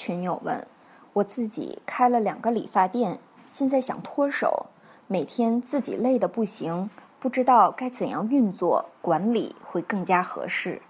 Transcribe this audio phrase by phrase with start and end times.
[0.00, 0.66] 群友问：
[1.12, 4.70] 我自己开了两个理发店，现在想脱手，
[5.06, 6.88] 每天自己累得不行，
[7.18, 10.80] 不知道该怎样运作管理会更加合适。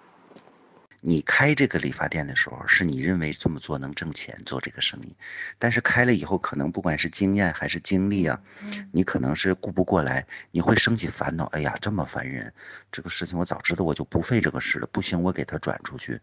[1.00, 5.16] 你开这个理发店的时候，是你认为这么做能挣钱，做这个生意，
[5.58, 8.40] 但是开了以后，可能不管是经验还是精力啊，
[8.92, 11.46] 你可能是顾不过来，你会升起烦恼。
[11.46, 12.52] 哎呀，这么烦人，
[12.92, 16.20] 这个事情我早知道我就不费这个事了，不行，我给他转出去。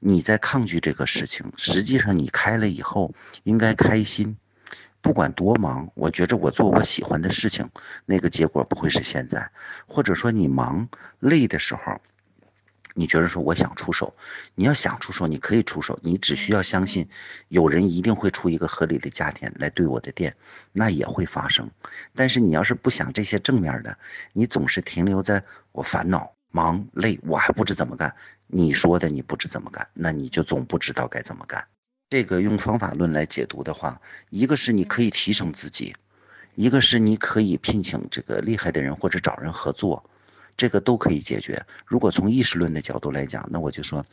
[0.00, 3.12] 你在抗拒这个事情，实际上你开了以后
[3.42, 4.36] 应该开心，
[5.00, 7.68] 不管多忙，我觉着我做我喜欢的事情，
[8.06, 9.50] 那个结果不会是现在，
[9.86, 10.88] 或者说你忙
[11.20, 12.00] 累的时候。
[12.94, 14.12] 你觉得说我想出手，
[14.56, 17.08] 你要想出手，你可以出手，你只需要相信，
[17.46, 20.34] 有人一定会出一个合理的价钱来对我的店，
[20.72, 21.70] 那也会发生。
[22.16, 23.96] 但是你要是不想这些正面的，
[24.32, 28.12] 你总是停留在我烦恼、忙、累，我还不知怎么干。
[28.48, 31.64] 你说的你不知怎么干，那你就总不知道该怎么干。
[32.10, 35.94] 这个用方法论来解读的话，一个是你可以提升自己，
[36.54, 40.02] 一个是你可以聘请这个厉害的人或者找人合作。
[40.56, 41.64] 这个都可以解决。
[41.86, 44.04] 如果从意识论的角度来讲，那我就说，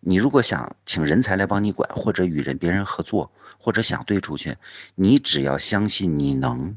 [0.00, 4.54] 你如果想请人才来帮你管，或者与人别人合作，或者想对出去，
[4.96, 6.76] 你只要相信你能，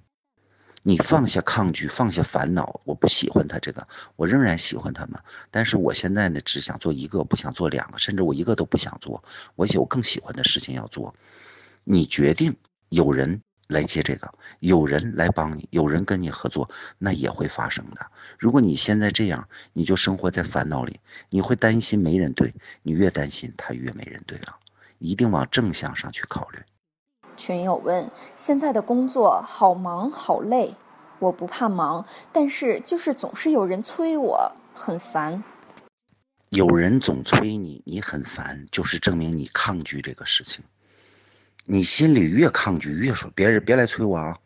[0.84, 2.82] 你放下抗拒，放下烦恼。
[2.86, 5.20] 我不喜欢他这个，我仍然喜欢他们。
[5.50, 9.24] 但是我现在呢，只想做一个，不想做两个，甚至我一个都不想做。
[9.56, 11.14] 我有更喜欢的事情要做。
[11.84, 12.56] 你决定
[12.90, 13.42] 有人。
[13.72, 18.06] 来接这个，有人来帮你，有人跟你合作，那也会发生的。
[18.38, 24.58] 如果你现在这样，你就生活在烦恼里，你会担心没人对，你越担心他越没人对了。
[24.98, 26.60] 一定往正向上去考虑。
[27.38, 30.76] 群友问：现在的工作好忙好累，
[31.20, 35.44] 我不怕忙，但是就是总是有人催我，很烦。
[36.50, 40.64] 有人总催你，你很烦，就是证明你抗拒这个事情。
[41.66, 44.38] 你心里越抗拒，越说别人别来催我啊！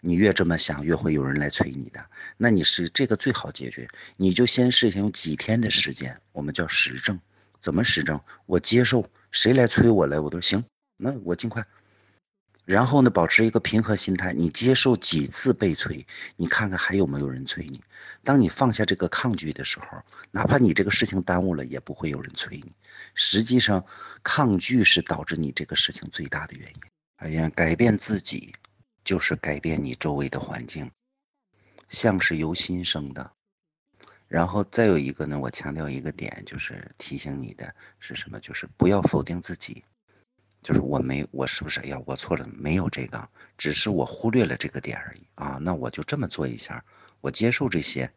[0.00, 2.04] 你越这么想，越会有人来催你的。
[2.36, 3.86] 那你是这个最好解决，
[4.16, 7.16] 你就先试行几天的时间，我们叫实证。
[7.60, 8.18] 怎么实证？
[8.46, 10.64] 我接受谁来催我来，我都行。
[10.96, 11.64] 那我尽快。
[12.72, 16.06] 然后呢，保持一个平和心态，你接受几次被催，
[16.36, 17.78] 你看看还有没有人催你。
[18.24, 22.72] 当你放下这个抗拒的时候，哪怕你这个事情耽误了，也不会有人催你。
[23.14, 23.84] 实际上，
[24.22, 26.76] 抗拒是导致你这个事情最大的原因。
[27.16, 28.54] 哎呀，改变自己，
[29.04, 30.90] 就是改变你周围的环境。
[31.88, 33.30] 相是由心生的。
[34.28, 38.40] 然后再有一个呢，我强调一个点，就是提醒你的是什么？
[38.40, 39.84] 就是不要否定自己。
[40.62, 41.80] 就是我没我是不是？
[41.80, 43.28] 哎呀，我错了，没有这个，
[43.58, 45.58] 只是我忽略了这个点而已啊。
[45.60, 46.82] 那我就这么做一下，
[47.20, 48.08] 我接受这些，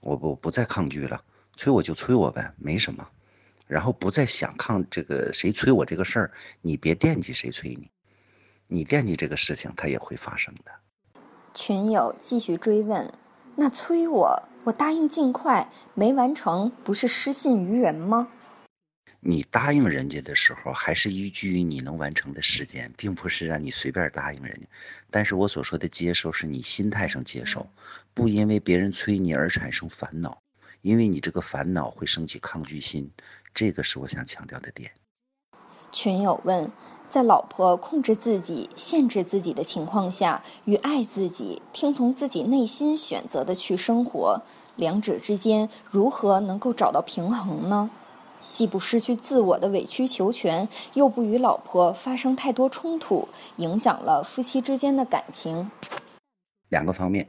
[0.00, 1.22] 我不不再抗拒了，
[1.56, 3.06] 催我就催我呗，没什么。
[3.68, 7.90] 然后不再想抗这个谁催我这个事儿，你别惦记谁催你，
[8.66, 10.72] 你惦记这个事情，它也会发生的。
[11.54, 13.12] 群友继续追问：
[13.56, 18.28] 那催我，我答应尽快，没完成，不是失信于人吗？
[19.20, 24.66] 你答应人家的时候，还是依据于你能完成的时间，并不是让你随便答应人家。
[25.10, 27.66] 但是我所说的接受，是你心态上接受，
[28.14, 30.38] 不因为别人催你而产生烦恼，
[30.82, 33.10] 因为你这个烦恼会升起抗拒心，
[33.52, 34.92] 这个是我想强调的点。
[35.90, 36.70] 群友问，
[37.10, 44.42] 在老婆控制自己、限制自己的情况下，与爱自己、听从自己内心选择的去生活，
[44.76, 47.90] 两者之间如何能够找到平衡呢？
[48.48, 55.70] 既不失去自我的委曲求全，又不与老婆发生太多冲突，影响了夫妻之间的感情。
[56.70, 57.26] 两个方面，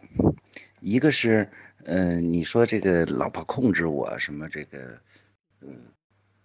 [0.81, 1.49] 一个是，
[1.85, 4.99] 嗯，你说这个老婆控制我什么这个，
[5.61, 5.69] 嗯，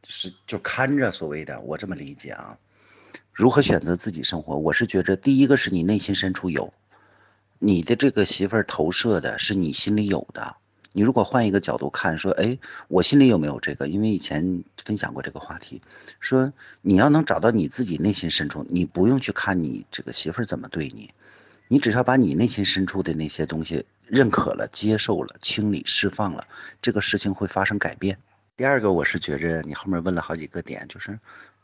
[0.07, 2.57] 是就看着所谓的，我这么理解啊。
[3.33, 4.57] 如何选择自己生活？
[4.57, 6.73] 我是觉着，第一个是你内心深处有，
[7.59, 10.57] 你的这个媳妇儿投射的是你心里有的。
[10.97, 12.57] 你如果换一个角度看，说，哎，
[12.87, 13.89] 我心里有没有这个？
[13.89, 15.83] 因为以前分享过这个话题，
[16.21, 21.11] 说你要能找到你自己内心深处，你不用去看你这个媳妇儿怎么对你，
[21.67, 26.47] 你只要把你内心深处的那些东西认可了、接受了、清理、释放了，
[26.81, 28.17] 这个事情会发生改变。
[28.57, 31.19] 第二个，我是觉着你后面问了好几个点，就是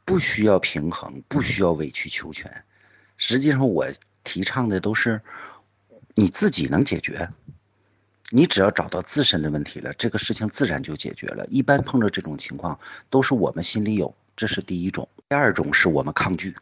[0.05, 2.53] 不需要平衡，不需要委曲求全。
[3.17, 3.87] 实际上，我
[4.25, 5.23] 提倡的都是
[6.17, 7.29] 你自己能解决。
[8.33, 11.45] 你只要找到自身的问题了，这个事情自然就解决了。
[11.49, 12.79] 一般碰到这种情况，
[13.11, 15.09] 都是我们心里有，这是第一种。
[15.29, 16.55] 第二种是我们抗拒，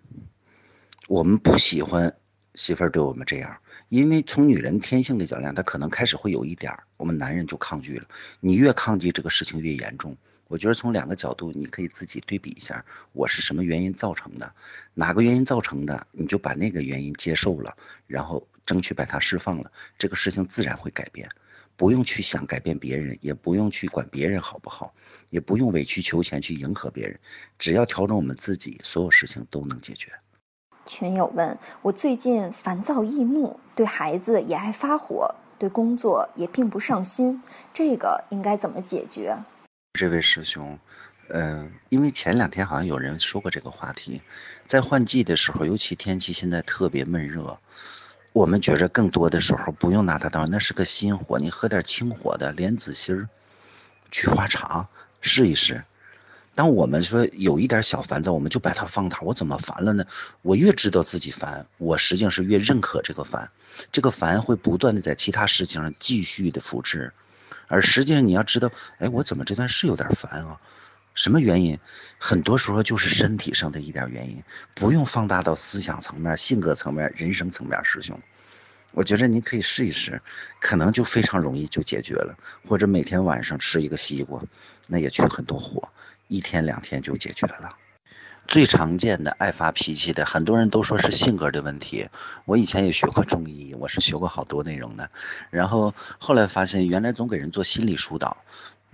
[1.09, 2.11] 我们不喜欢
[2.55, 3.55] 媳妇儿对我们这样，
[3.91, 8.07] 因为从女人天性的角度，她可能开始会有一点儿，我们男人就抗拒了。
[8.41, 10.17] 你越抗拒，这个事情越严重。
[10.47, 12.83] 我觉得从两个角度，你可以自己对比一下，
[13.13, 14.55] 我是什么原因造成的，
[14.95, 17.77] 哪个原因造成的，你就把那个原因接受了，
[18.07, 21.29] 然后争取把它释放了，这个事情自然会改变。
[21.79, 24.93] 不用去想改变别人，也不用去管别人好不好，
[25.31, 27.17] 也不用委曲求全去迎合别人，
[27.57, 30.11] 只要调整我们自己，所有事情都能解决。
[30.85, 37.41] 群友问我最近烦躁易怒，对孩子也爱发火，对工作也并不上心，
[37.73, 39.39] 这个应该怎么解决？
[39.93, 40.77] 这位师兄，
[41.29, 44.21] 嗯，因为前两天好像有人说过这个话题，
[44.67, 47.57] 在换季的时候，尤其天气现在特别闷热。
[48.39, 53.29] 我们觉着更多的时候不用拿它当，那是个心火，你喝点清火的莲子心儿、
[54.13, 54.87] 菊花茶
[55.21, 55.83] 试一试。
[56.55, 59.19] 当我们说有一点小烦躁，我们就把它放大。
[59.23, 60.05] 我怎么烦了呢？
[60.43, 63.51] 我越知道自己烦，我实际上是越认可这个烦。
[63.91, 67.13] 这个烦会不断的在其他事情上继续的复制，
[67.67, 70.61] 而实际上你要知道，哎，我怎么这段是有点烦啊？
[71.15, 71.79] 什么原因？
[72.19, 74.43] 很多时候就是身体上的一点原因，
[74.75, 77.81] 不用放大到思想层面、性格层面、人生层面。
[77.85, 78.21] 师兄，
[78.93, 80.21] 我觉得您可以试一试，
[80.61, 82.37] 可能就非常容易就解决了。
[82.69, 84.43] 或者每天晚上吃一个西瓜，
[84.87, 85.89] 那也去很多火，
[86.29, 87.77] 一天两天就解决了。
[88.47, 92.09] 最常见的爱发脾气的，很多人都说是性格的问题。
[92.47, 95.11] 我以前也学过中医，我是学过好多内容的，
[95.51, 98.37] 然后后来发现，原来总给人做心理疏导，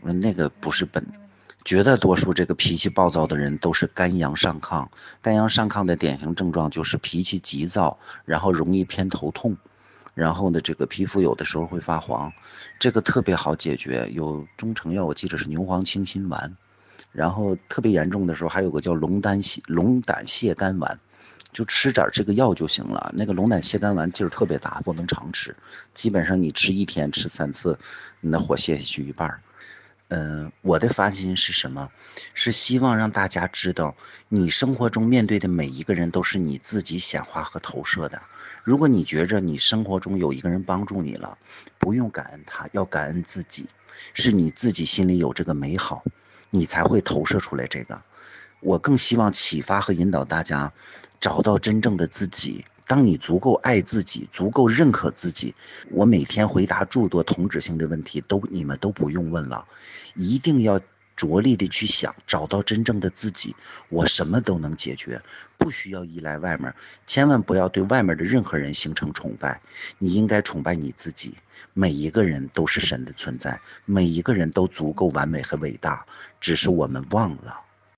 [0.02, 1.06] 那个不是本。
[1.64, 4.86] 绝大多数这个脾气暴躁的人都是肝阳上亢，
[5.22, 9.56] 肝阳上亢的典型症状就是脾气急躁，然后容易偏头痛，
[10.12, 12.30] 然后呢，这个皮肤有的时候会发黄，
[12.78, 16.54] 这个特别好解决，有中成药，我记得是牛黄清心丸，
[17.12, 21.00] 然后特别严重的时候还有个叫龙胆泻龙胆泻肝丸，
[21.50, 23.10] 就吃点这个药就行了。
[23.16, 25.56] 那个龙胆泻肝丸劲儿特别大，不能常吃，
[25.94, 27.78] 基本上你吃一天吃三次，
[28.20, 29.40] 你的火泄下去一半儿。
[30.08, 31.90] 嗯，我的发心是什么？
[32.34, 33.96] 是希望让大家知道，
[34.28, 38.20] 你生活中面对的每一个人都是你自己显化和投射的。
[38.62, 41.36] 如果你觉着你生活中有一个人帮助你了，
[41.78, 43.66] 不用感恩他，要感恩自己，
[44.12, 46.04] 是你自己心里有这个美好，
[46.50, 48.00] 你才会投射出来这个。
[48.60, 50.72] 我更希望启发和引导大家，
[51.18, 52.64] 找到真正的自己。
[52.86, 55.54] 当你足够爱自己，足够认可自己，
[55.90, 59.66] 我每天回答诸多同质性的问题，都你们都不用问了，
[60.14, 60.78] 一定要
[61.16, 63.56] 着力的去想，找到真正的自己，
[63.88, 65.20] 我什么都能解决，
[65.56, 66.74] 不需要依赖外面，
[67.06, 69.60] 千万不要对外面的任何人形成崇拜，
[69.98, 71.34] 你应该崇拜你自己。
[71.72, 76.04] 每一个人都是神的存在，每一个人都足够完美和伟大，
[76.38, 77.63] 只是我们忘了。